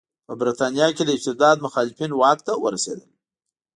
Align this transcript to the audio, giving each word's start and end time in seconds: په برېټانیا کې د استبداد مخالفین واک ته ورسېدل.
په 0.27 0.33
برېټانیا 0.39 0.87
کې 0.95 1.03
د 1.05 1.11
استبداد 1.17 1.57
مخالفین 1.65 2.11
واک 2.15 2.39
ته 2.47 2.53
ورسېدل. 2.63 3.09